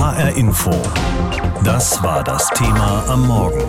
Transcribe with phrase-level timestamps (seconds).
[0.00, 0.70] HR Info.
[1.62, 3.62] Das war das Thema am Morgen.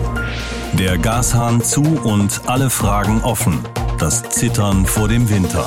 [0.78, 3.58] Der Gashahn zu und alle Fragen offen.
[3.98, 5.66] Das Zittern vor dem Winter.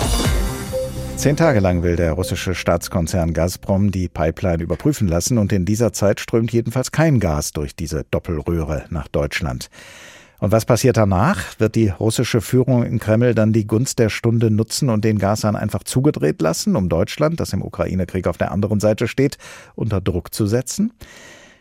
[1.17, 5.93] Zehn Tage lang will der russische Staatskonzern Gazprom die Pipeline überprüfen lassen und in dieser
[5.93, 9.69] Zeit strömt jedenfalls kein Gas durch diese Doppelröhre nach Deutschland.
[10.39, 11.59] Und was passiert danach?
[11.59, 15.55] Wird die russische Führung in Kreml dann die Gunst der Stunde nutzen und den Gashahn
[15.55, 19.37] einfach zugedreht lassen, um Deutschland, das im Ukraine-Krieg auf der anderen Seite steht,
[19.75, 20.91] unter Druck zu setzen?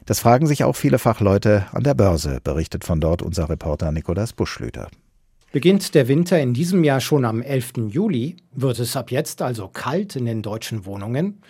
[0.07, 4.33] Das fragen sich auch viele Fachleute an der Börse, berichtet von dort unser Reporter Nikolaus
[4.33, 4.89] Buschlüter.
[5.53, 7.75] Beginnt der Winter in diesem Jahr schon am 11.
[7.89, 11.41] Juli, wird es ab jetzt also kalt in den deutschen Wohnungen?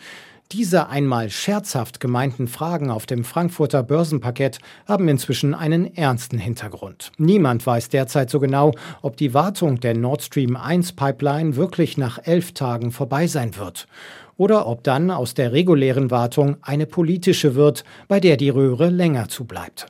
[0.52, 7.10] Diese einmal scherzhaft gemeinten Fragen auf dem Frankfurter Börsenparkett haben inzwischen einen ernsten Hintergrund.
[7.18, 8.72] Niemand weiß derzeit so genau,
[9.02, 13.88] ob die Wartung der Nord Stream 1 Pipeline wirklich nach elf Tagen vorbei sein wird
[14.36, 19.28] oder ob dann aus der regulären Wartung eine politische wird, bei der die Röhre länger
[19.28, 19.86] zubleibt.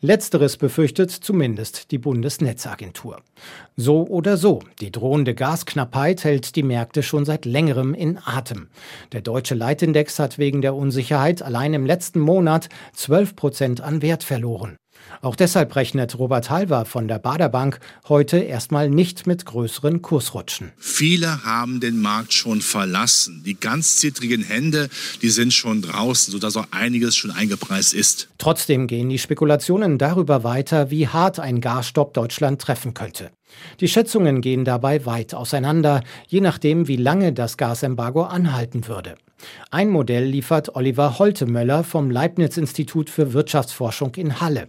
[0.00, 3.22] Letzteres befürchtet zumindest die Bundesnetzagentur.
[3.76, 8.68] So oder so, die drohende Gasknappheit hält die Märkte schon seit längerem in Atem.
[9.12, 14.24] Der deutsche Leitindex hat wegen der Unsicherheit allein im letzten Monat 12 Prozent an Wert
[14.24, 14.76] verloren.
[15.20, 20.72] Auch deshalb rechnet Robert Halver von der Baderbank heute erstmal nicht mit größeren Kursrutschen.
[20.78, 23.42] Viele haben den Markt schon verlassen.
[23.44, 24.88] Die ganz zittrigen Hände,
[25.22, 28.28] die sind schon draußen, sodass auch einiges schon eingepreist ist.
[28.38, 33.30] Trotzdem gehen die Spekulationen darüber weiter, wie hart ein Gasstopp Deutschland treffen könnte.
[33.80, 39.16] Die Schätzungen gehen dabei weit auseinander, je nachdem, wie lange das Gasembargo anhalten würde.
[39.70, 44.68] Ein Modell liefert Oliver Holtemöller vom Leibniz-Institut für Wirtschaftsforschung in Halle.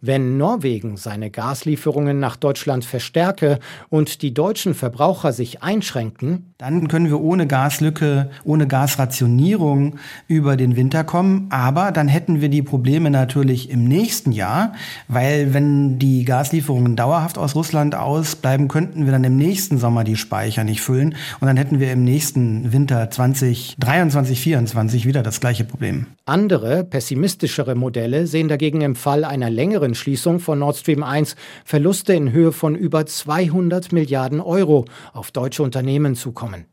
[0.00, 7.06] Wenn Norwegen seine Gaslieferungen nach Deutschland verstärke und die deutschen Verbraucher sich einschränken, dann können
[7.06, 11.46] wir ohne Gaslücke, ohne Gasrationierung über den Winter kommen.
[11.50, 14.72] Aber dann hätten wir die Probleme natürlich im nächsten Jahr,
[15.06, 20.16] weil wenn die Gaslieferungen dauerhaft aus Russland ausbleiben, könnten wir dann im nächsten Sommer die
[20.16, 21.14] Speicher nicht füllen.
[21.40, 26.06] Und dann hätten wir im nächsten Winter 2023, 2024 wieder das gleiche Problem.
[26.24, 32.14] Andere, pessimistischere Modelle sehen dagegen im Fall einer längeren Schließung von Nord Stream 1 Verluste
[32.14, 36.66] in Höhe von über 200 Milliarden Euro auf deutsche Unternehmen zukommen.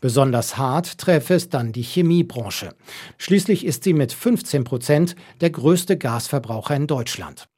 [0.00, 2.74] Besonders hart treffe es dann die Chemiebranche.
[3.18, 7.48] Schließlich ist sie mit 15 Prozent der größte Gasverbraucher in Deutschland.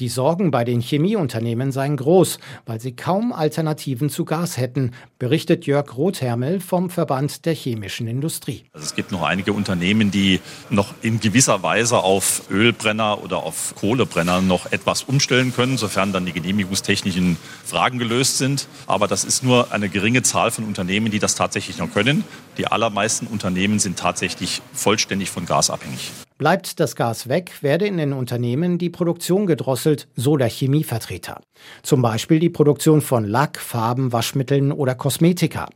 [0.00, 5.66] Die Sorgen bei den Chemieunternehmen seien groß, weil sie kaum Alternativen zu Gas hätten, berichtet
[5.66, 8.64] Jörg Rothermel vom Verband der chemischen Industrie.
[8.72, 13.76] Also es gibt noch einige Unternehmen, die noch in gewisser Weise auf Ölbrenner oder auf
[13.76, 18.66] Kohlebrenner noch etwas umstellen können, sofern dann die genehmigungstechnischen Fragen gelöst sind.
[18.88, 22.24] Aber das ist nur eine geringe Zahl von Unternehmen, die das tatsächlich noch können.
[22.58, 26.10] Die allermeisten Unternehmen sind tatsächlich vollständig von Gas abhängig.
[26.36, 31.40] Bleibt das Gas weg, werde in den Unternehmen die Produktion gedrosselt, so der Chemievertreter.
[31.84, 35.68] Zum Beispiel die Produktion von Lack, Farben, Waschmitteln oder Kosmetika.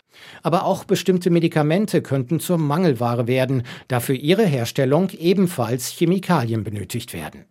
[0.42, 7.14] Aber auch bestimmte Medikamente könnten zur Mangelware werden, da für ihre Herstellung ebenfalls Chemikalien benötigt
[7.14, 7.44] werden.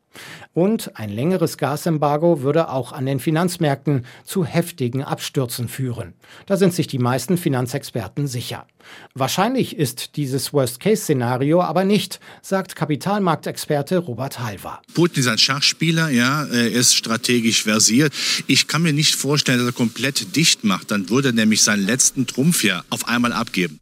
[0.53, 6.13] Und ein längeres Gasembargo würde auch an den Finanzmärkten zu heftigen Abstürzen führen.
[6.45, 8.65] Da sind sich die meisten Finanzexperten sicher.
[9.13, 14.81] Wahrscheinlich ist dieses Worst-Case-Szenario aber nicht, sagt Kapitalmarktexperte Robert Halver.
[14.93, 18.13] Putin ist ein Schachspieler, ja, er ist strategisch versiert.
[18.47, 20.91] Ich kann mir nicht vorstellen, dass er komplett dicht macht.
[20.91, 23.79] Dann würde er nämlich seinen letzten Trumpf ja auf einmal abgeben.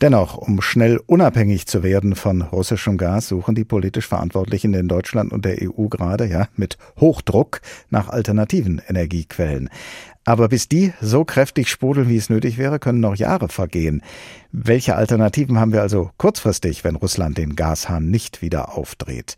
[0.00, 5.32] Dennoch, um schnell unabhängig zu werden von russischem Gas, suchen die politisch Verantwortlichen in Deutschland
[5.32, 7.60] und der EU gerade, ja, mit Hochdruck
[7.90, 9.68] nach alternativen Energiequellen.
[10.28, 14.02] Aber bis die so kräftig sprudeln, wie es nötig wäre, können noch Jahre vergehen.
[14.52, 19.36] Welche Alternativen haben wir also kurzfristig, wenn Russland den Gashahn nicht wieder aufdreht?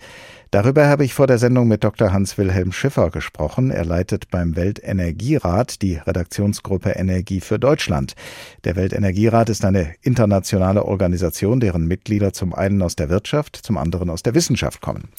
[0.51, 2.13] Darüber habe ich vor der Sendung mit Dr.
[2.13, 3.71] Hans-Wilhelm Schiffer gesprochen.
[3.71, 8.17] Er leitet beim Weltenergierat die Redaktionsgruppe Energie für Deutschland.
[8.65, 14.11] Der Weltenergierat ist eine internationale Organisation, deren Mitglieder zum einen aus der Wirtschaft, zum anderen
[14.11, 15.11] aus der Wissenschaft kommen.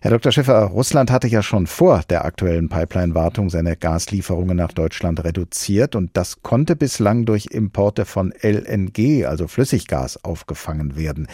[0.00, 0.30] Herr Dr.
[0.30, 6.16] Schiffer, Russland hatte ja schon vor der aktuellen Pipeline-Wartung seine Gaslieferungen nach Deutschland reduziert und
[6.16, 11.26] das konnte bislang durch Importe von LNG, also Flüssiggas, aufgefangen werden.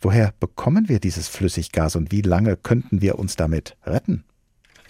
[0.00, 4.24] Woher bekommen wir dieses Flüssiggas und wie lange könnten wir uns damit retten?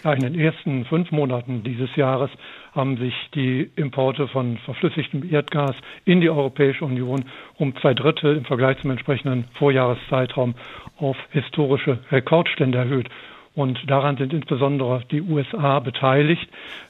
[0.04, 2.30] Ja, in den ersten fünf Monaten dieses Jahres
[2.72, 5.74] haben sich die Importe von verflüssigtem Erdgas
[6.04, 7.24] in die Europäische Union
[7.56, 10.54] um zwei Drittel im Vergleich zum entsprechenden Vorjahreszeitraum
[10.98, 13.08] auf historische Rekordstände erhöht.
[13.56, 16.48] Und daran sind insbesondere die USA beteiligt.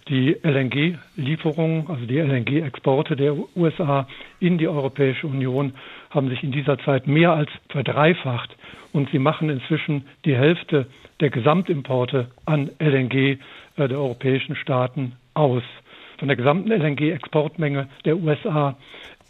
[0.08, 4.06] Die LNG-Lieferungen, also die LNG-Exporte der USA
[4.38, 5.72] in die Europäische Union
[6.10, 8.54] haben sich in dieser Zeit mehr als verdreifacht.
[8.92, 10.88] Und sie machen inzwischen die Hälfte
[11.20, 15.62] der Gesamtimporte an LNG äh, der europäischen Staaten aus.
[16.18, 18.76] Von der gesamten LNG-Exportmenge der USA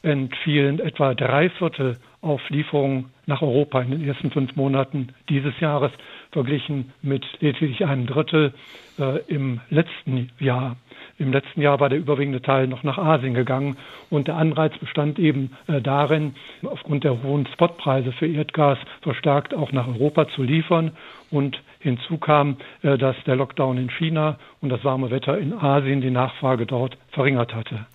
[0.03, 5.93] entfielen etwa drei Viertel auf Lieferungen nach Europa in den ersten fünf Monaten dieses Jahres,
[6.31, 8.53] verglichen mit lediglich einem Drittel
[8.99, 10.77] äh, im letzten Jahr.
[11.19, 13.77] Im letzten Jahr war der überwiegende Teil noch nach Asien gegangen
[14.09, 19.73] und der Anreiz bestand eben äh, darin, aufgrund der hohen Spotpreise für Erdgas verstärkt auch
[19.73, 20.93] nach Europa zu liefern.
[21.31, 26.01] Und hinzu kam, äh, dass der Lockdown in China und das warme Wetter in Asien
[26.01, 27.87] die Nachfrage dort verringert hatte.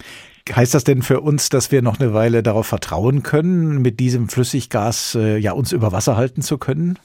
[0.52, 4.28] Heißt das denn für uns, dass wir noch eine Weile darauf vertrauen können, mit diesem
[4.28, 7.00] Flüssiggas äh, ja uns über Wasser halten zu können?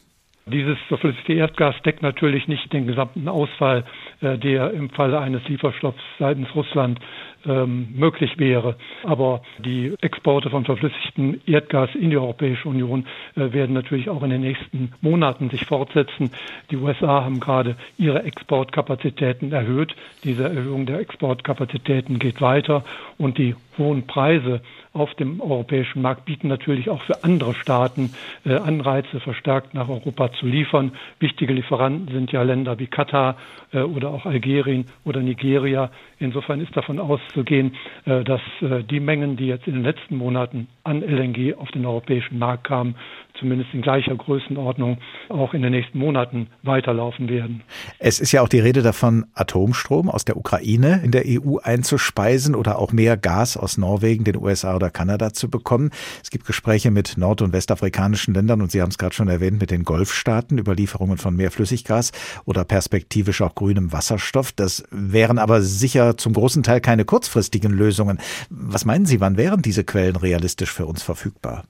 [0.51, 3.85] Dieses verflüssigte Erdgas deckt natürlich nicht den gesamten Ausfall,
[4.21, 6.99] äh, der im Falle eines Lieferstopps seitens Russland
[7.47, 8.77] ähm, möglich wäre.
[9.05, 13.07] Aber die Exporte von verflüssigtem Erdgas in die Europäische Union
[13.37, 16.31] äh, werden natürlich auch in den nächsten Monaten sich fortsetzen.
[16.71, 19.95] Die USA haben gerade ihre Exportkapazitäten erhöht.
[20.25, 22.85] Diese Erhöhung der Exportkapazitäten geht weiter
[23.19, 24.61] und die hohen Preise
[24.93, 28.13] auf dem europäischen Markt bieten natürlich auch für andere Staaten
[28.45, 30.93] äh, Anreize, verstärkt nach Europa zu liefern.
[31.21, 33.37] Wichtige Lieferanten sind ja Länder wie Katar
[33.73, 35.91] äh, oder auch Algerien oder Nigeria.
[36.19, 40.69] Insofern ist davon auszugehen, äh, dass äh, die Mengen, die jetzt in den letzten Monaten
[40.85, 42.95] an LNG auf den europäischen Markt kamen,
[43.39, 44.99] zumindest in gleicher Größenordnung
[45.29, 47.63] auch in den nächsten Monaten weiterlaufen werden.
[47.99, 52.55] Es ist ja auch die Rede davon, Atomstrom aus der Ukraine in der EU einzuspeisen
[52.55, 55.91] oder auch mehr Gas aus Norwegen, den USA oder Kanada zu bekommen.
[56.23, 59.61] Es gibt Gespräche mit nord- und westafrikanischen Ländern und Sie haben es gerade schon erwähnt,
[59.61, 62.13] mit den Golfstaaten über Lieferungen von mehr Flüssiggas
[62.45, 64.53] oder perspektivisch auch grünem Wasserstoff.
[64.53, 68.19] Das wären aber sicher zum großen Teil keine kurzfristigen Lösungen.
[68.49, 71.65] Was meinen Sie, wann wären diese Quellen realistisch für uns verfügbar?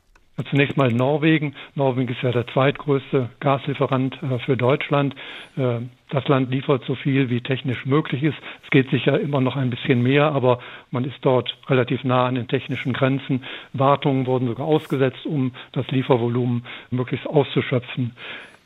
[0.51, 1.55] Zunächst mal Norwegen.
[1.75, 5.15] Norwegen ist ja der zweitgrößte Gaslieferant äh, für Deutschland.
[5.57, 5.81] Äh,
[6.11, 8.37] das Land liefert so viel, wie technisch möglich ist.
[8.63, 10.61] Es geht sicher immer noch ein bisschen mehr, aber
[10.91, 13.43] man ist dort relativ nah an den technischen Grenzen.
[13.73, 18.13] Wartungen wurden sogar ausgesetzt, um das Liefervolumen möglichst auszuschöpfen.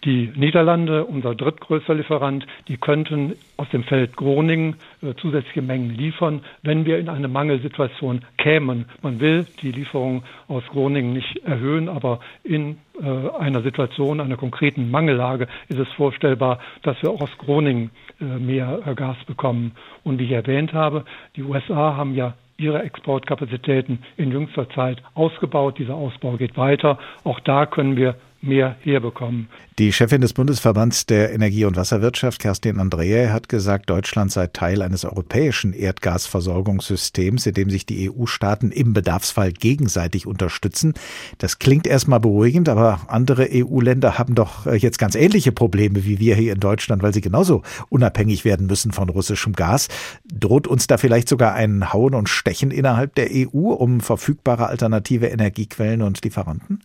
[0.04, 6.40] Die Niederlande, unser drittgrößter Lieferant, die könnten aus dem Feld Groningen äh, zusätzliche Mengen liefern,
[6.62, 8.86] wenn wir in eine Mangelsituation kämen.
[9.00, 14.90] Man will die Lieferung aus Groningen nicht erhöhen, aber in äh, einer Situation, einer konkreten
[14.90, 19.70] Mangellage ist es vorstellbar, dass wir auch aus Groningen äh, mehr Gas bekommen.
[20.02, 21.04] Und wie ich erwähnt habe,
[21.36, 25.78] die USA haben ja ihre Exportkapazitäten in jüngster Zeit ausgebaut.
[25.78, 26.98] Dieser Ausbau geht weiter.
[27.22, 29.48] Auch da können wir mehr herbekommen.
[29.78, 34.82] Die Chefin des Bundesverbands der Energie- und Wasserwirtschaft, Kerstin Andrea, hat gesagt, Deutschland sei Teil
[34.82, 40.94] eines europäischen Erdgasversorgungssystems, in dem sich die EU-Staaten im Bedarfsfall gegenseitig unterstützen.
[41.38, 46.18] Das klingt erstmal beruhigend, aber andere EU-Länder haben doch äh, jetzt ganz ähnliche Probleme wie
[46.18, 49.88] wir hier in Deutschland, weil sie genauso unabhängig werden müssen von russischem Gas.
[50.32, 55.26] Droht uns da vielleicht sogar ein Hauen und Stechen innerhalb der EU um verfügbare alternative
[55.28, 56.80] Energiequellen und Lieferanten?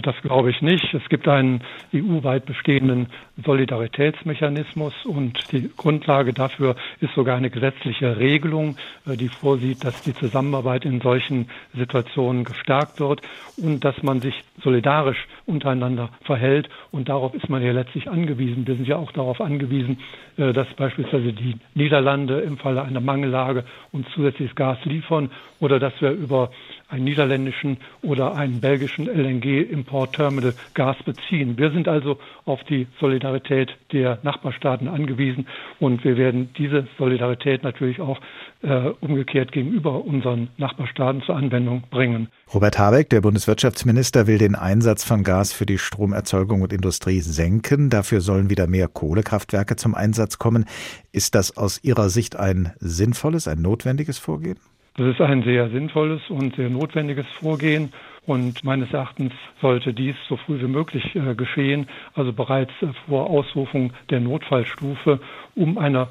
[0.00, 0.92] Das glaube ich nicht.
[0.94, 1.62] Es gibt einen
[1.94, 3.08] EU-weit bestehenden
[3.44, 10.14] Solidaritätsmechanismus und die Grundlage dafür ist sogar eine gesetzliche Regelung, äh, die vorsieht, dass die
[10.14, 13.22] Zusammenarbeit in solchen Situationen gestärkt wird
[13.56, 16.68] und dass man sich solidarisch untereinander verhält.
[16.90, 18.66] Und darauf ist man ja letztlich angewiesen.
[18.66, 19.98] Wir sind ja auch darauf angewiesen,
[20.36, 25.30] äh, dass beispielsweise die Niederlande im Falle einer Mangellage uns zusätzliches Gas liefern
[25.60, 26.50] oder dass wir über
[26.88, 31.58] einen niederländischen oder einen belgischen LNG-Importterminal Gas beziehen.
[31.58, 35.46] Wir sind also auf die Solidarität der Nachbarstaaten angewiesen
[35.80, 38.20] und wir werden diese Solidarität natürlich auch
[38.62, 42.28] äh, umgekehrt gegenüber unseren Nachbarstaaten zur Anwendung bringen.
[42.52, 47.90] Robert Habeck, der Bundeswirtschaftsminister, will den Einsatz von Gas für die Stromerzeugung und Industrie senken.
[47.90, 50.64] Dafür sollen wieder mehr Kohlekraftwerke zum Einsatz kommen.
[51.12, 54.58] Ist das aus Ihrer Sicht ein sinnvolles, ein notwendiges Vorgehen?
[54.96, 57.92] Das ist ein sehr sinnvolles und sehr notwendiges Vorgehen.
[58.26, 63.30] Und meines Erachtens sollte dies so früh wie möglich äh, geschehen, also bereits äh, vor
[63.30, 65.20] Ausrufung der Notfallstufe,
[65.54, 66.08] um einer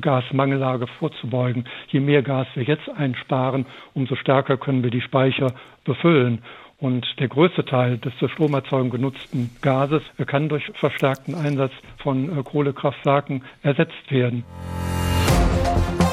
[0.00, 1.68] Gasmangellage vorzubeugen.
[1.86, 6.42] Je mehr Gas wir jetzt einsparen, umso stärker können wir die Speicher befüllen.
[6.82, 11.70] Und der größte Teil des zur Stromerzeugung genutzten Gases kann durch verstärkten Einsatz
[12.02, 14.42] von äh, Kohlekraftwerken ersetzt werden.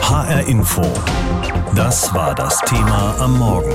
[0.03, 0.83] HR Info.
[1.75, 3.73] Das war das Thema am Morgen.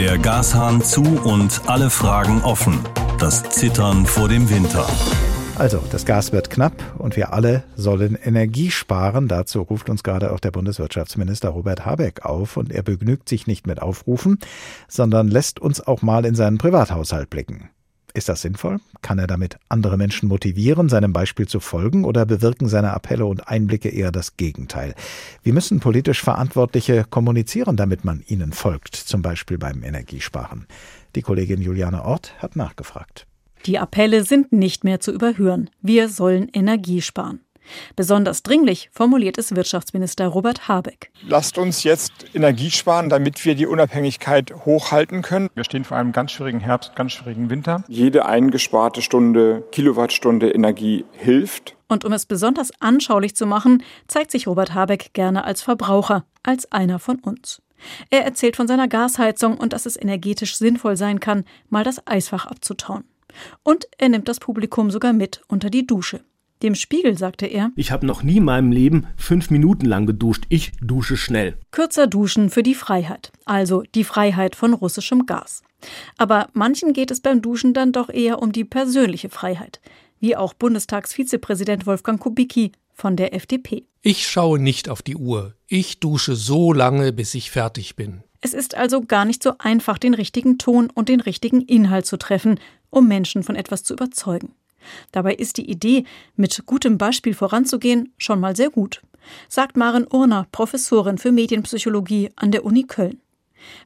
[0.00, 2.80] Der Gashahn zu und alle Fragen offen.
[3.20, 4.86] Das Zittern vor dem Winter.
[5.60, 9.28] Also, das Gas wird knapp und wir alle sollen Energie sparen.
[9.28, 13.66] Dazu ruft uns gerade auch der Bundeswirtschaftsminister Robert Habeck auf und er begnügt sich nicht
[13.66, 14.38] mit Aufrufen,
[14.88, 17.68] sondern lässt uns auch mal in seinen Privathaushalt blicken.
[18.14, 18.78] Ist das sinnvoll?
[19.02, 23.46] Kann er damit andere Menschen motivieren, seinem Beispiel zu folgen oder bewirken seine Appelle und
[23.46, 24.94] Einblicke eher das Gegenteil?
[25.42, 30.66] Wie müssen politisch Verantwortliche kommunizieren, damit man ihnen folgt, zum Beispiel beim Energiesparen?
[31.14, 33.26] Die Kollegin Juliane Ort hat nachgefragt.
[33.66, 35.70] Die Appelle sind nicht mehr zu überhören.
[35.82, 37.40] Wir sollen Energie sparen.
[37.94, 41.10] Besonders dringlich formuliert es Wirtschaftsminister Robert Habeck.
[41.26, 45.50] Lasst uns jetzt Energie sparen, damit wir die Unabhängigkeit hochhalten können.
[45.54, 47.84] Wir stehen vor einem ganz schwierigen Herbst, ganz schwierigen Winter.
[47.86, 51.76] Jede eingesparte Stunde, Kilowattstunde Energie hilft.
[51.88, 56.70] Und um es besonders anschaulich zu machen, zeigt sich Robert Habeck gerne als Verbraucher, als
[56.72, 57.62] einer von uns.
[58.10, 62.46] Er erzählt von seiner Gasheizung und dass es energetisch sinnvoll sein kann, mal das Eisfach
[62.46, 63.04] abzutauen.
[63.62, 66.20] Und er nimmt das Publikum sogar mit unter die Dusche.
[66.62, 70.44] Dem Spiegel sagte er: Ich habe noch nie in meinem Leben fünf Minuten lang geduscht.
[70.50, 71.56] Ich dusche schnell.
[71.70, 75.62] Kürzer duschen für die Freiheit, also die Freiheit von russischem Gas.
[76.18, 79.80] Aber manchen geht es beim Duschen dann doch eher um die persönliche Freiheit,
[80.18, 83.86] wie auch Bundestagsvizepräsident Wolfgang Kubicki von der FDP.
[84.02, 85.54] Ich schaue nicht auf die Uhr.
[85.66, 88.22] Ich dusche so lange, bis ich fertig bin.
[88.42, 92.16] Es ist also gar nicht so einfach, den richtigen Ton und den richtigen Inhalt zu
[92.16, 92.58] treffen,
[92.90, 94.52] um Menschen von etwas zu überzeugen.
[95.12, 96.04] Dabei ist die Idee,
[96.36, 99.02] mit gutem Beispiel voranzugehen, schon mal sehr gut,
[99.48, 103.20] sagt Maren Urner, Professorin für Medienpsychologie an der Uni Köln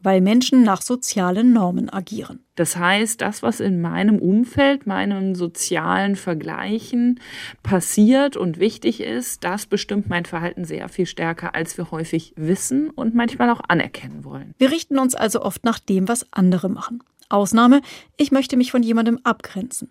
[0.03, 2.41] weil Menschen nach sozialen Normen agieren.
[2.57, 7.21] Das heißt, das, was in meinem Umfeld, meinen sozialen Vergleichen
[7.63, 12.91] passiert und wichtig ist, das bestimmt mein Verhalten sehr viel stärker, als wir häufig wissen
[12.91, 14.55] und manchmal auch anerkennen wollen.
[14.59, 17.03] Wir richten uns also oft nach dem, was andere machen.
[17.29, 17.81] Ausnahme,
[18.17, 19.91] ich möchte mich von jemandem abgrenzen.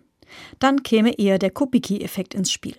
[0.59, 2.75] Dann käme eher der Kubicki-Effekt ins Spiel.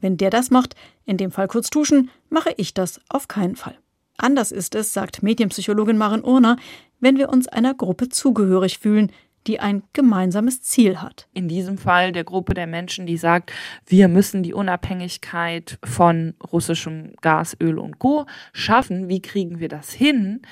[0.00, 0.74] Wenn der das macht,
[1.04, 3.78] in dem Fall kurz duschen, mache ich das auf keinen Fall.
[4.16, 6.56] Anders ist es, sagt Medienpsychologin Maren Urner,
[7.00, 9.12] wenn wir uns einer Gruppe zugehörig fühlen,
[9.46, 11.26] die ein gemeinsames Ziel hat.
[11.32, 13.52] In diesem Fall der Gruppe der Menschen, die sagt,
[13.86, 18.26] wir müssen die Unabhängigkeit von russischem Gas, Öl und Co.
[18.52, 19.08] schaffen.
[19.08, 20.42] Wie kriegen wir das hin?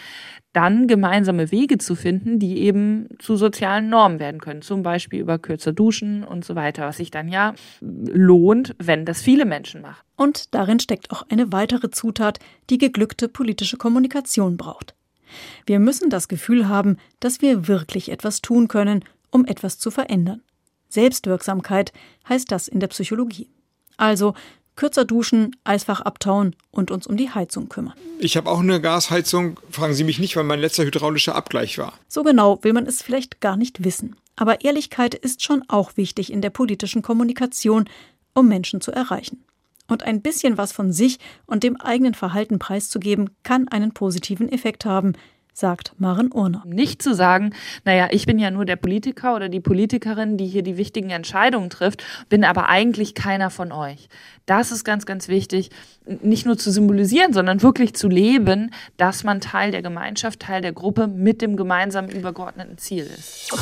[0.57, 4.63] Dann gemeinsame Wege zu finden, die eben zu sozialen Normen werden können.
[4.63, 9.21] Zum Beispiel über kürzer Duschen und so weiter, was sich dann ja lohnt, wenn das
[9.21, 10.03] viele Menschen machen.
[10.17, 12.39] Und darin steckt auch eine weitere Zutat,
[12.71, 14.95] die geglückte politische Kommunikation braucht.
[15.67, 20.41] Wir müssen das Gefühl haben, dass wir wirklich etwas tun können, um etwas zu verändern.
[20.89, 21.93] Selbstwirksamkeit
[22.31, 23.51] heißt das in der Psychologie.
[23.99, 24.33] Also
[24.77, 27.95] kürzer duschen, Eisfach abtauen und uns um die Heizung kümmern.
[28.19, 29.59] Ich habe auch eine Gasheizung.
[29.71, 31.95] Fragen Sie mich nicht, wann mein letzter hydraulischer Abgleich war.
[32.09, 34.17] So genau will man es vielleicht gar nicht wissen.
[34.37, 37.89] Aber Ehrlichkeit ist schon auch wichtig in der politischen Kommunikation,
[38.35, 39.43] um Menschen zu erreichen.
[39.89, 44.85] Und ein bisschen was von sich und dem eigenen Verhalten preiszugeben, kann einen positiven Effekt
[44.85, 45.15] haben,
[45.57, 46.63] sagt Maren Urner.
[46.67, 47.55] Nicht zu sagen,
[47.87, 51.71] naja, ich bin ja nur der Politiker oder die Politikerin, die hier die wichtigen Entscheidungen
[51.71, 54.11] trifft, bin aber eigentlich keiner von euch.
[54.45, 55.71] Das ist ganz, ganz wichtig,
[56.23, 60.73] nicht nur zu symbolisieren, sondern wirklich zu leben, dass man Teil der Gemeinschaft, Teil der
[60.73, 63.53] Gruppe mit dem gemeinsamen übergeordneten Ziel ist.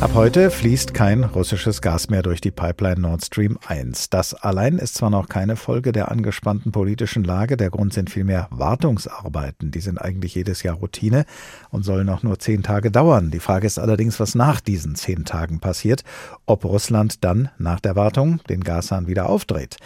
[0.00, 4.08] Ab heute fließt kein russisches Gas mehr durch die Pipeline Nord Stream 1.
[4.08, 8.48] Das allein ist zwar noch keine Folge der angespannten politischen Lage, der Grund sind vielmehr
[8.50, 9.70] Wartungsarbeiten.
[9.70, 11.26] Die sind eigentlich jedes Jahr Routine
[11.68, 13.30] und sollen auch nur zehn Tage dauern.
[13.30, 16.02] Die Frage ist allerdings, was nach diesen zehn Tagen passiert,
[16.46, 19.76] ob Russland dann nach der Wartung den Gashahn wieder aufdreht.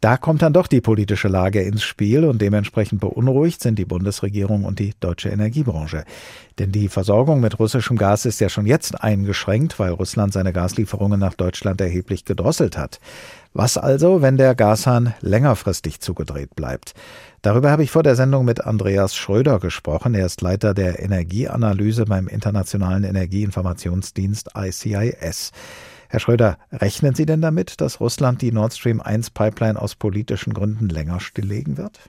[0.00, 4.64] Da kommt dann doch die politische Lage ins Spiel und dementsprechend beunruhigt sind die Bundesregierung
[4.64, 6.04] und die deutsche Energiebranche.
[6.58, 11.20] Denn die Versorgung mit russischem Gas ist ja schon jetzt eingeschränkt, weil Russland seine Gaslieferungen
[11.20, 12.98] nach Deutschland erheblich gedrosselt hat.
[13.52, 16.94] Was also, wenn der Gashahn längerfristig zugedreht bleibt?
[17.42, 20.14] Darüber habe ich vor der Sendung mit Andreas Schröder gesprochen.
[20.14, 25.52] Er ist Leiter der Energieanalyse beim Internationalen Energieinformationsdienst ICIS.
[26.10, 30.52] Herr Schröder, rechnen Sie denn damit, dass Russland die Nord Stream 1 Pipeline aus politischen
[30.52, 32.00] Gründen länger stilllegen wird?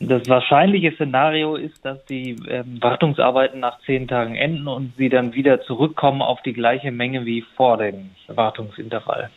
[0.00, 5.34] Das wahrscheinliche Szenario ist, dass die ähm, Wartungsarbeiten nach zehn Tagen enden und sie dann
[5.34, 9.30] wieder zurückkommen auf die gleiche Menge wie vor dem Wartungsintervall.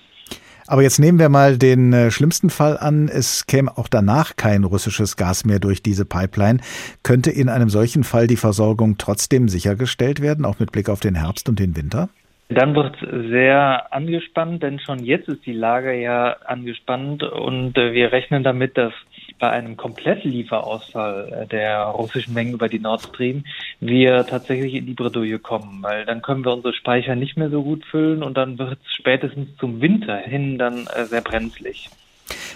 [0.65, 3.07] Aber jetzt nehmen wir mal den äh, schlimmsten Fall an.
[3.07, 6.59] Es käme auch danach kein russisches Gas mehr durch diese Pipeline.
[7.03, 11.13] Könnte in einem solchen Fall die Versorgung trotzdem sichergestellt werden, auch mit Blick auf den
[11.13, 12.09] Herbst und den Winter?
[12.47, 17.91] Dann wird es sehr angespannt, denn schon jetzt ist die Lage ja angespannt und äh,
[17.93, 18.93] wir rechnen damit, dass
[19.39, 23.45] bei einem Komplettlieferausfall äh, der russischen Mengen über die Nord Stream
[23.79, 27.63] wir tatsächlich in die Bredouille kommen, weil dann können wir unsere Speicher nicht mehr so
[27.63, 31.89] gut füllen und dann wird es spätestens zum Winter hin dann äh, sehr brenzlig.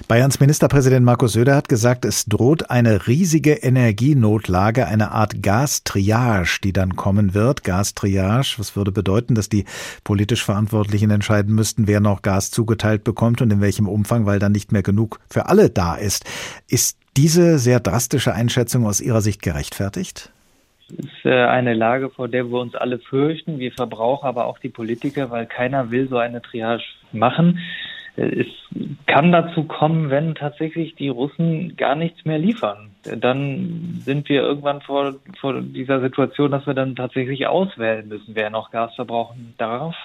[0.07, 6.73] Bayerns Ministerpräsident Markus Söder hat gesagt, es droht eine riesige Energienotlage, eine Art Gastriage, die
[6.73, 7.63] dann kommen wird.
[7.63, 9.65] Gastriage, was würde bedeuten, dass die
[10.03, 14.51] politisch Verantwortlichen entscheiden müssten, wer noch Gas zugeteilt bekommt und in welchem Umfang, weil dann
[14.51, 16.25] nicht mehr genug für alle da ist.
[16.67, 20.31] Ist diese sehr drastische Einschätzung aus Ihrer Sicht gerechtfertigt?
[20.91, 24.57] Es ist äh, eine Lage, vor der wir uns alle fürchten, wir Verbraucher, aber auch
[24.57, 27.59] die Politiker, weil keiner will so eine Triage machen.
[28.19, 28.47] Es
[29.07, 32.91] kann dazu kommen, wenn tatsächlich die Russen gar nichts mehr liefern.
[33.03, 38.49] Dann sind wir irgendwann vor, vor dieser Situation, dass wir dann tatsächlich auswählen müssen, wer
[38.49, 39.95] noch Gas verbrauchen darf.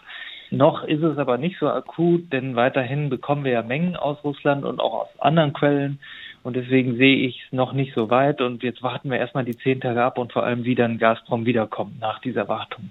[0.51, 4.65] Noch ist es aber nicht so akut, denn weiterhin bekommen wir ja Mengen aus Russland
[4.65, 5.99] und auch aus anderen Quellen.
[6.45, 8.43] Und deswegen sehe ich es noch nicht so weit.
[8.43, 11.47] Und jetzt warten wir erstmal die zehn Tage ab und vor allem, wie dann Gazprom
[11.47, 12.91] wiederkommt nach dieser Wartung.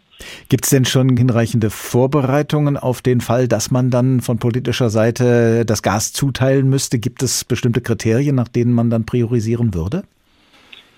[0.49, 5.65] Gibt es denn schon hinreichende Vorbereitungen auf den Fall, dass man dann von politischer Seite
[5.65, 6.97] das Gas zuteilen müsste?
[6.97, 10.03] Gibt es bestimmte Kriterien, nach denen man dann priorisieren würde?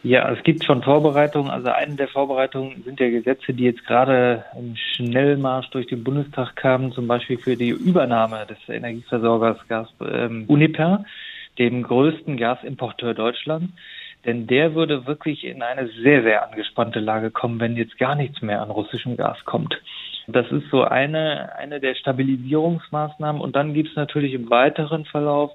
[0.04, 1.50] Ja, es gibt schon Vorbereitungen.
[1.50, 6.56] Also eine der Vorbereitungen sind ja Gesetze, die jetzt gerade im Schnellmarsch durch den Bundestag
[6.56, 11.04] kamen, zum Beispiel für die Übernahme des Energieversorgers Gas ähm, Uniper
[11.58, 13.72] dem größten Gasimporteur Deutschlands.
[14.26, 18.42] Denn der würde wirklich in eine sehr, sehr angespannte Lage kommen, wenn jetzt gar nichts
[18.42, 19.80] mehr an russischem Gas kommt.
[20.28, 23.40] Das ist so eine, eine der Stabilisierungsmaßnahmen.
[23.40, 25.52] Und dann gibt es natürlich im weiteren Verlauf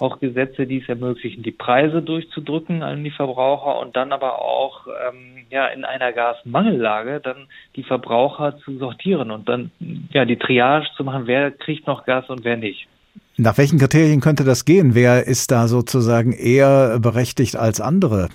[0.00, 4.86] auch Gesetze, die es ermöglichen, die Preise durchzudrücken an die Verbraucher und dann aber auch
[4.86, 7.46] ähm, ja in einer Gasmangellage dann
[7.76, 9.70] die Verbraucher zu sortieren und dann
[10.10, 12.88] ja die Triage zu machen, wer kriegt noch Gas und wer nicht.
[13.36, 14.94] Nach welchen Kriterien könnte das gehen?
[14.94, 18.28] Wer ist da sozusagen eher berechtigt als andere?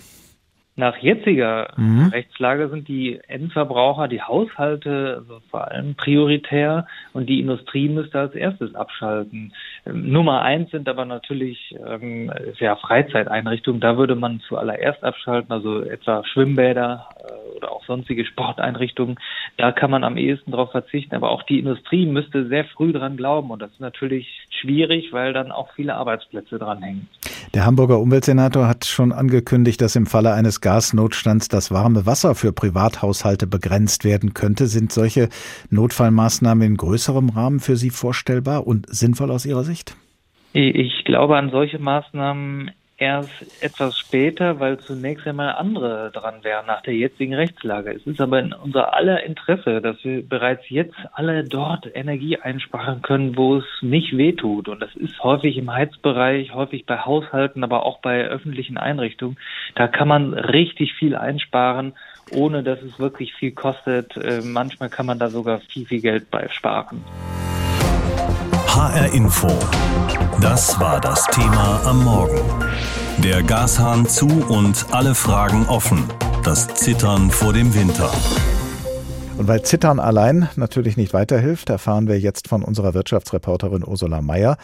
[0.79, 2.07] Nach jetziger mhm.
[2.07, 8.33] Rechtslage sind die Endverbraucher, die Haushalte also vor allem prioritär und die Industrie müsste als
[8.33, 9.51] erstes abschalten.
[9.85, 13.81] Ähm, Nummer eins sind aber natürlich ähm, ja, Freizeiteinrichtungen.
[13.81, 19.19] Da würde man zuallererst abschalten, also etwa Schwimmbäder äh, oder auch sonstige Sporteinrichtungen.
[19.57, 21.13] Da kann man am ehesten darauf verzichten.
[21.13, 25.33] Aber auch die Industrie müsste sehr früh dran glauben und das ist natürlich schwierig, weil
[25.33, 27.09] dann auch viele Arbeitsplätze dranhängen.
[27.53, 32.53] Der Hamburger Umweltsenator hat schon angekündigt, dass im Falle eines Gasnotstands das warme Wasser für
[32.53, 34.67] Privathaushalte begrenzt werden könnte.
[34.67, 35.29] Sind solche
[35.71, 39.95] Notfallmaßnahmen in größerem Rahmen für Sie vorstellbar und sinnvoll aus Ihrer Sicht?
[40.53, 46.81] Ich glaube an solche Maßnahmen erst etwas später, weil zunächst einmal andere dran wären nach
[46.81, 47.91] der jetzigen Rechtslage.
[47.91, 53.01] Es ist aber in unser aller Interesse, dass wir bereits jetzt alle dort Energie einsparen
[53.01, 54.67] können, wo es nicht wehtut.
[54.67, 59.37] Und das ist häufig im Heizbereich, häufig bei Haushalten, aber auch bei öffentlichen Einrichtungen.
[59.75, 61.93] Da kann man richtig viel einsparen,
[62.31, 64.15] ohne dass es wirklich viel kostet.
[64.17, 67.03] Äh, manchmal kann man da sogar viel, viel Geld bei sparen.
[68.69, 69.49] HR Info.
[70.41, 72.39] Das war das Thema am Morgen.
[73.17, 76.03] Der Gashahn zu und alle Fragen offen.
[76.43, 78.11] Das Zittern vor dem Winter.
[79.37, 84.55] Und weil Zittern allein natürlich nicht weiterhilft, erfahren wir jetzt von unserer Wirtschaftsreporterin Ursula Mayer,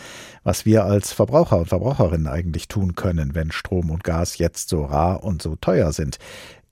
[0.43, 4.85] was wir als Verbraucher und Verbraucherinnen eigentlich tun können, wenn Strom und Gas jetzt so
[4.85, 6.19] rar und so teuer sind.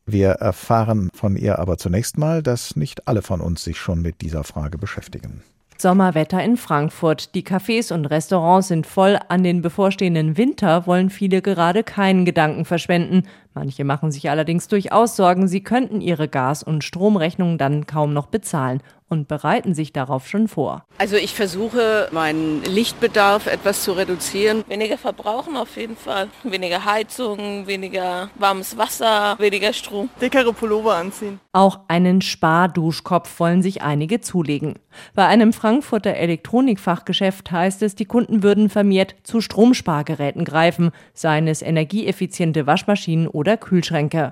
[0.05, 4.21] Wir erfahren von ihr aber zunächst mal, dass nicht alle von uns sich schon mit
[4.21, 5.41] dieser Frage beschäftigen.
[5.83, 7.35] Sommerwetter in Frankfurt.
[7.35, 9.19] Die Cafés und Restaurants sind voll.
[9.27, 13.23] An den bevorstehenden Winter wollen viele gerade keinen Gedanken verschwenden.
[13.53, 18.27] Manche machen sich allerdings durchaus Sorgen, sie könnten ihre Gas- und Stromrechnungen dann kaum noch
[18.27, 18.81] bezahlen
[19.13, 20.83] und bereiten sich darauf schon vor.
[20.97, 24.65] Also ich versuche, meinen Lichtbedarf etwas zu reduzieren.
[24.67, 26.27] Weniger verbrauchen auf jeden Fall.
[26.43, 30.09] Weniger Heizung, weniger warmes Wasser, weniger Strom.
[30.19, 31.39] Dickere Pullover anziehen.
[31.53, 34.79] Auch einen Sparduschkopf wollen sich einige zulegen.
[35.13, 41.61] Bei einem Frankfurter Elektronikfachgeschäft heißt es, die Kunden würden vermehrt zu Stromspargeräten greifen, seien es
[41.61, 44.31] energieeffiziente Waschmaschinen oder Kühlschränke.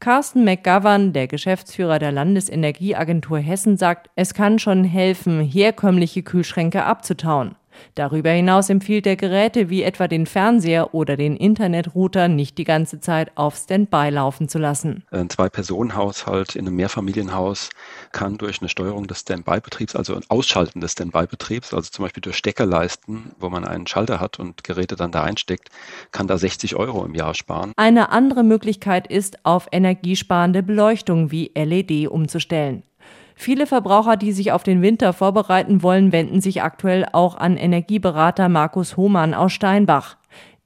[0.00, 7.56] Carsten McGovern, der Geschäftsführer der Landesenergieagentur Hessen, sagt, es kann schon helfen, herkömmliche Kühlschränke abzutauen.
[7.94, 13.00] Darüber hinaus empfiehlt er Geräte wie etwa den Fernseher oder den Internetrouter nicht die ganze
[13.00, 15.04] Zeit auf Standby laufen zu lassen.
[15.10, 17.70] Ein Zwei-Personen-Haushalt in einem Mehrfamilienhaus
[18.12, 22.36] kann durch eine Steuerung des Standby-Betriebs, also ein Ausschalten des Standby-Betriebs, also zum Beispiel durch
[22.36, 25.68] Steckerleisten, wo man einen Schalter hat und Geräte dann da einsteckt,
[26.12, 27.72] kann da 60 Euro im Jahr sparen.
[27.76, 32.82] Eine andere Möglichkeit ist, auf energiesparende Beleuchtung wie LED umzustellen.
[33.38, 38.48] Viele Verbraucher, die sich auf den Winter vorbereiten wollen, wenden sich aktuell auch an Energieberater
[38.48, 40.16] Markus Hohmann aus Steinbach.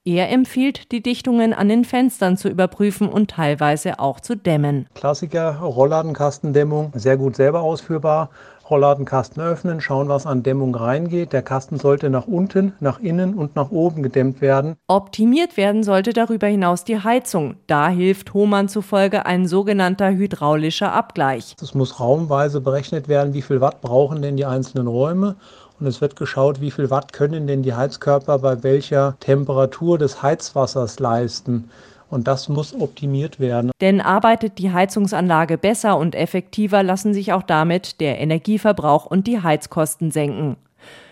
[0.03, 4.87] Er empfiehlt, die Dichtungen an den Fenstern zu überprüfen und teilweise auch zu dämmen.
[4.95, 8.31] Klassiker Rollladenkastendämmung, sehr gut selber ausführbar.
[8.71, 11.33] Rollladenkasten öffnen, schauen, was an Dämmung reingeht.
[11.33, 14.77] Der Kasten sollte nach unten, nach innen und nach oben gedämmt werden.
[14.87, 17.55] Optimiert werden sollte darüber hinaus die Heizung.
[17.67, 21.55] Da hilft Hohmann zufolge ein sogenannter hydraulischer Abgleich.
[21.61, 25.35] Es muss raumweise berechnet werden, wie viel Watt brauchen denn die einzelnen Räume
[25.81, 30.21] und es wird geschaut, wie viel Watt können denn die Heizkörper bei welcher Temperatur des
[30.21, 31.69] Heizwassers leisten.
[32.11, 33.71] Und das muss optimiert werden.
[33.79, 39.41] Denn arbeitet die Heizungsanlage besser und effektiver, lassen sich auch damit der Energieverbrauch und die
[39.41, 40.57] Heizkosten senken.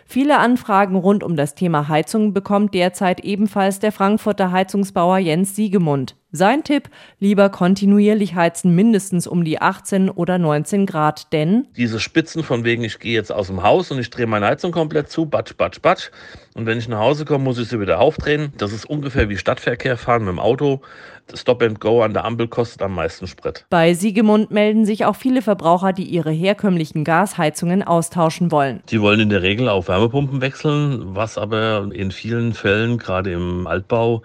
[0.05, 6.15] Viele Anfragen rund um das Thema Heizung bekommt derzeit ebenfalls der Frankfurter Heizungsbauer Jens Siegemund.
[6.31, 6.89] Sein Tipp,
[7.19, 12.83] lieber kontinuierlich heizen, mindestens um die 18 oder 19 Grad, denn diese Spitzen von wegen,
[12.83, 15.81] ich gehe jetzt aus dem Haus und ich drehe meine Heizung komplett zu, batsch, batsch,
[15.81, 16.11] batsch.
[16.53, 18.53] Und wenn ich nach Hause komme, muss ich sie wieder aufdrehen.
[18.59, 20.81] Das ist ungefähr wie Stadtverkehr fahren mit dem Auto.
[21.33, 23.65] Stop and Go an der Ampel kostet am meisten Sprit.
[23.71, 28.81] Bei Siegemund melden sich auch viele Verbraucher, die ihre herkömmlichen Gasheizungen austauschen wollen.
[28.89, 33.65] Die wollen in der Regel auf Wärmepumpen wechseln, was aber in vielen Fällen, gerade im
[33.65, 34.21] Altbau,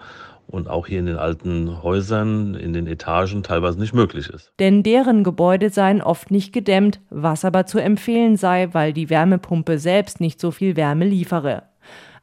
[0.47, 4.51] und auch hier in den alten Häusern, in den Etagen teilweise nicht möglich ist.
[4.59, 9.77] Denn deren Gebäude seien oft nicht gedämmt, was aber zu empfehlen sei, weil die Wärmepumpe
[9.79, 11.63] selbst nicht so viel Wärme liefere.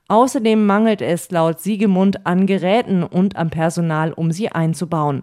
[0.09, 5.23] Außerdem mangelt es laut Siegemund an Geräten und am Personal, um sie einzubauen.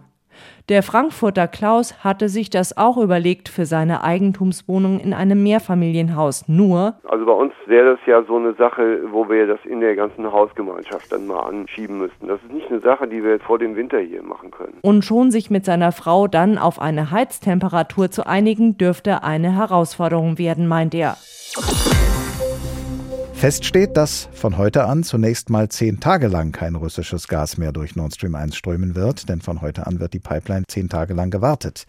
[0.68, 6.46] Der Frankfurter Klaus hatte sich das auch überlegt für seine Eigentumswohnung in einem Mehrfamilienhaus.
[6.46, 6.94] Nur.
[7.08, 10.30] Also bei uns wäre das ja so eine Sache, wo wir das in der ganzen
[10.30, 12.28] Hausgemeinschaft dann mal anschieben müssten.
[12.28, 14.78] Das ist nicht eine Sache, die wir jetzt vor dem Winter hier machen können.
[14.82, 20.38] Und schon sich mit seiner Frau dann auf eine Heiztemperatur zu einigen, dürfte eine Herausforderung
[20.38, 21.16] werden, meint er.
[23.40, 27.72] Fest steht, dass von heute an zunächst mal zehn Tage lang kein russisches Gas mehr
[27.72, 31.14] durch Nord Stream 1 strömen wird, denn von heute an wird die Pipeline zehn Tage
[31.14, 31.86] lang gewartet.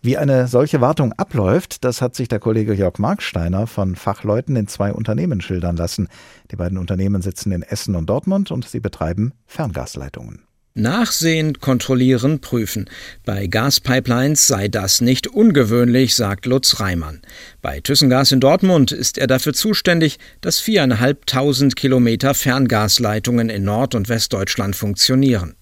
[0.00, 4.66] Wie eine solche Wartung abläuft, das hat sich der Kollege Jörg Marksteiner von Fachleuten in
[4.66, 6.08] zwei Unternehmen schildern lassen.
[6.50, 10.47] Die beiden Unternehmen sitzen in Essen und Dortmund und sie betreiben Ferngasleitungen.
[10.78, 12.88] Nachsehen, kontrollieren, prüfen.
[13.24, 17.20] Bei Gaspipelines sei das nicht ungewöhnlich, sagt Lutz Reimann.
[17.60, 24.08] Bei Thyssengas in Dortmund ist er dafür zuständig, dass viereinhalbtausend Kilometer Ferngasleitungen in Nord- und
[24.08, 25.57] Westdeutschland funktionieren.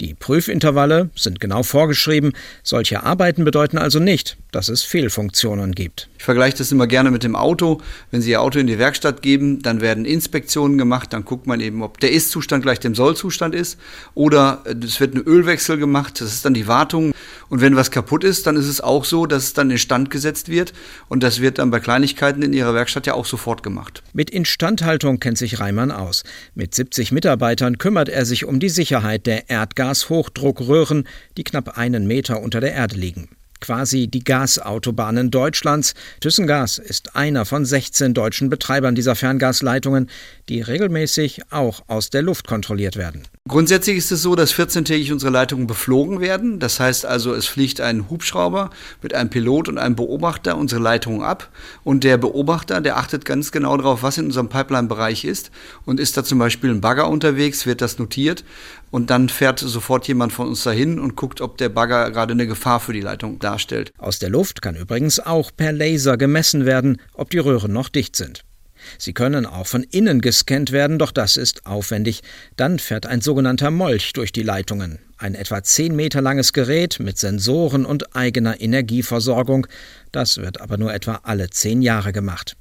[0.00, 2.32] Die Prüfintervalle sind genau vorgeschrieben.
[2.62, 6.08] Solche Arbeiten bedeuten also nicht, dass es Fehlfunktionen gibt.
[6.18, 7.80] Ich vergleiche das immer gerne mit dem Auto.
[8.10, 11.12] Wenn Sie Ihr Auto in die Werkstatt geben, dann werden Inspektionen gemacht.
[11.12, 13.78] Dann guckt man eben, ob der Ist-Zustand gleich dem Soll-Zustand ist.
[14.14, 16.20] Oder es wird ein Ölwechsel gemacht.
[16.20, 17.12] Das ist dann die Wartung.
[17.48, 20.48] Und wenn was kaputt ist, dann ist es auch so, dass es dann instand gesetzt
[20.48, 20.72] wird.
[21.08, 24.02] Und das wird dann bei Kleinigkeiten in Ihrer Werkstatt ja auch sofort gemacht.
[24.12, 26.24] Mit Instandhaltung kennt sich Reimann aus.
[26.54, 32.40] Mit 70 Mitarbeitern kümmert er sich um die Sicherheit der Erdgashochdruckröhren, die knapp einen Meter
[32.40, 33.28] unter der Erde liegen
[33.60, 35.94] quasi die Gasautobahnen Deutschlands.
[36.20, 40.08] Thyssengas ist einer von 16 deutschen Betreibern dieser Ferngasleitungen,
[40.48, 43.26] die regelmäßig auch aus der Luft kontrolliert werden.
[43.48, 46.58] Grundsätzlich ist es so, dass 14-tägig unsere Leitungen beflogen werden.
[46.58, 48.68] Das heißt also, es fliegt ein Hubschrauber
[49.00, 51.48] mit einem Pilot und einem Beobachter unsere Leitungen ab.
[51.82, 55.50] Und der Beobachter, der achtet ganz genau darauf, was in unserem Pipeline-Bereich ist.
[55.86, 58.44] Und ist da zum Beispiel ein Bagger unterwegs, wird das notiert.
[58.90, 62.46] Und dann fährt sofort jemand von uns dahin und guckt, ob der Bagger gerade eine
[62.46, 63.92] Gefahr für die Leitung darstellt.
[63.96, 68.14] Aus der Luft kann übrigens auch per Laser gemessen werden, ob die Röhren noch dicht
[68.14, 68.44] sind.
[68.96, 72.22] Sie können auch von innen gescannt werden, doch das ist aufwendig.
[72.56, 74.98] Dann fährt ein sogenannter Molch durch die Leitungen.
[75.18, 79.66] Ein etwa 10 Meter langes Gerät mit Sensoren und eigener Energieversorgung.
[80.12, 82.56] Das wird aber nur etwa alle 10 Jahre gemacht.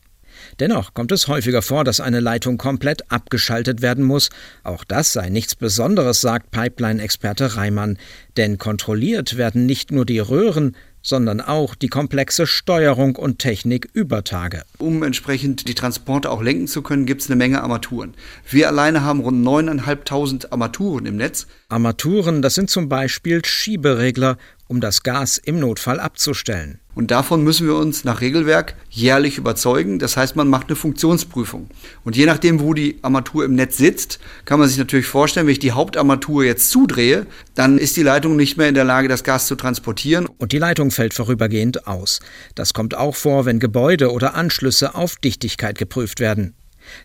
[0.60, 4.30] Dennoch kommt es häufiger vor, dass eine Leitung komplett abgeschaltet werden muss.
[4.64, 7.98] Auch das sei nichts Besonderes, sagt Pipeline-Experte Reimann.
[8.38, 10.76] Denn kontrolliert werden nicht nur die Röhren,
[11.08, 14.64] sondern auch die komplexe Steuerung und Technik über Tage.
[14.78, 18.14] Um entsprechend die Transporte auch lenken zu können, gibt es eine Menge Armaturen.
[18.50, 21.48] Wir alleine haben rund 9.500 Armaturen im Netz.
[21.70, 24.38] Armaturen, das sind zum Beispiel Schieberegler,
[24.68, 26.80] um das Gas im Notfall abzustellen.
[26.98, 30.00] Und davon müssen wir uns nach Regelwerk jährlich überzeugen.
[30.00, 31.70] Das heißt, man macht eine Funktionsprüfung.
[32.04, 35.54] Und je nachdem, wo die Armatur im Netz sitzt, kann man sich natürlich vorstellen, wenn
[35.54, 39.24] ich die Hauptarmatur jetzt zudrehe, dann ist die Leitung nicht mehr in der Lage, das
[39.24, 40.26] Gas zu transportieren.
[40.40, 42.20] Und die Leitung fällt vorübergehend aus.
[42.56, 46.57] Das kommt auch vor, wenn Gebäude oder Anschlüsse auf Dichtigkeit geprüft werden.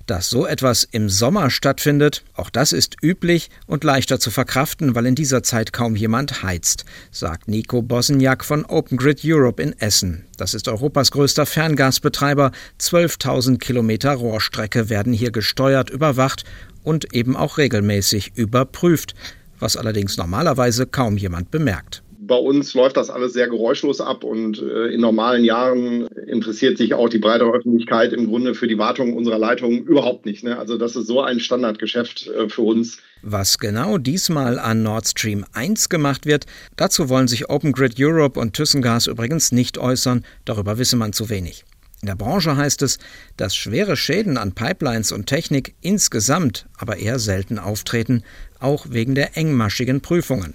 [0.07, 5.07] Dass so etwas im Sommer stattfindet, auch das ist üblich und leichter zu verkraften, weil
[5.07, 10.25] in dieser Zeit kaum jemand heizt, sagt Nico Bosniak von Open Grid Europe in Essen.
[10.37, 12.53] Das ist Europas größter Ferngasbetreiber.
[12.81, 16.45] 12.000 Kilometer Rohrstrecke werden hier gesteuert, überwacht
[16.83, 19.15] und eben auch regelmäßig überprüft,
[19.59, 24.63] was allerdings normalerweise kaum jemand bemerkt bei uns läuft das alles sehr geräuschlos ab und
[24.63, 29.17] äh, in normalen Jahren interessiert sich auch die breitere Öffentlichkeit im Grunde für die Wartung
[29.17, 30.45] unserer Leitungen überhaupt nicht.
[30.45, 30.57] Ne?
[30.57, 32.99] Also das ist so ein Standardgeschäft äh, für uns.
[33.23, 38.39] Was genau diesmal an Nord Stream 1 gemacht wird, dazu wollen sich Open Grid Europe
[38.39, 41.65] und ThyssenGas übrigens nicht äußern, darüber wisse man zu wenig.
[42.03, 42.99] In der Branche heißt es,
[43.37, 48.23] dass schwere Schäden an Pipelines und Technik insgesamt aber eher selten auftreten,
[48.59, 50.55] auch wegen der engmaschigen Prüfungen.